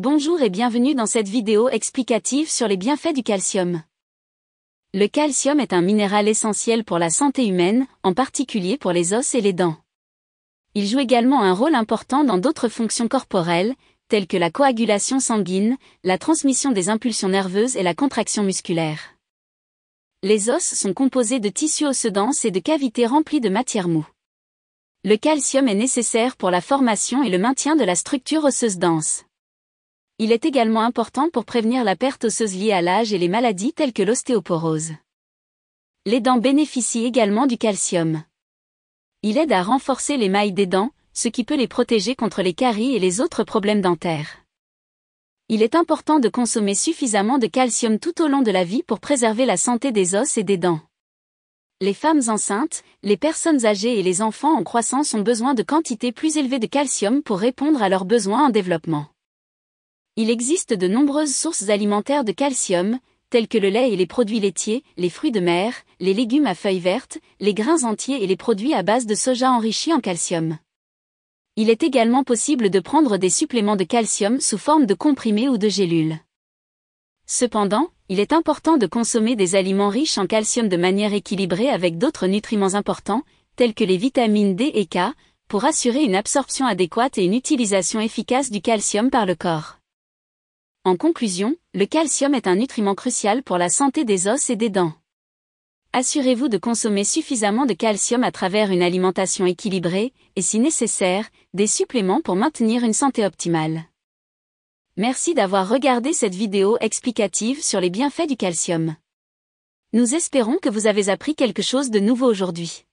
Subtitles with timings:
[0.00, 3.82] Bonjour et bienvenue dans cette vidéo explicative sur les bienfaits du calcium.
[4.94, 9.34] Le calcium est un minéral essentiel pour la santé humaine, en particulier pour les os
[9.34, 9.76] et les dents.
[10.76, 13.74] Il joue également un rôle important dans d'autres fonctions corporelles,
[14.06, 19.16] telles que la coagulation sanguine, la transmission des impulsions nerveuses et la contraction musculaire.
[20.22, 24.06] Les os sont composés de tissus osseux denses et de cavités remplies de matière mou.
[25.02, 29.24] Le calcium est nécessaire pour la formation et le maintien de la structure osseuse dense.
[30.20, 33.72] Il est également important pour prévenir la perte osseuse liée à l'âge et les maladies
[33.72, 34.90] telles que l'ostéoporose.
[36.06, 38.24] Les dents bénéficient également du calcium.
[39.22, 42.52] Il aide à renforcer les mailles des dents, ce qui peut les protéger contre les
[42.52, 44.44] caries et les autres problèmes dentaires.
[45.48, 48.98] Il est important de consommer suffisamment de calcium tout au long de la vie pour
[48.98, 50.80] préserver la santé des os et des dents.
[51.80, 56.10] Les femmes enceintes, les personnes âgées et les enfants en croissance ont besoin de quantités
[56.10, 59.06] plus élevées de calcium pour répondre à leurs besoins en développement.
[60.20, 62.98] Il existe de nombreuses sources alimentaires de calcium,
[63.30, 66.56] telles que le lait et les produits laitiers, les fruits de mer, les légumes à
[66.56, 70.58] feuilles vertes, les grains entiers et les produits à base de soja enrichis en calcium.
[71.54, 75.56] Il est également possible de prendre des suppléments de calcium sous forme de comprimés ou
[75.56, 76.18] de gélules.
[77.26, 81.96] Cependant, il est important de consommer des aliments riches en calcium de manière équilibrée avec
[81.96, 83.22] d'autres nutriments importants,
[83.54, 85.14] tels que les vitamines D et K,
[85.46, 89.77] pour assurer une absorption adéquate et une utilisation efficace du calcium par le corps.
[90.84, 94.70] En conclusion, le calcium est un nutriment crucial pour la santé des os et des
[94.70, 94.94] dents.
[95.92, 101.66] Assurez-vous de consommer suffisamment de calcium à travers une alimentation équilibrée, et si nécessaire, des
[101.66, 103.84] suppléments pour maintenir une santé optimale.
[104.96, 108.96] Merci d'avoir regardé cette vidéo explicative sur les bienfaits du calcium.
[109.92, 112.84] Nous espérons que vous avez appris quelque chose de nouveau aujourd'hui.